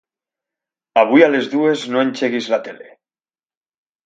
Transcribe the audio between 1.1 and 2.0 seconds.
a les dues